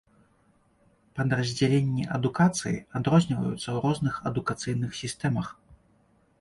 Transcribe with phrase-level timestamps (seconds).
[1.19, 5.47] Падраздзяленні адукацыі адрозніваюцца ў розных адукацыйных сістэмах.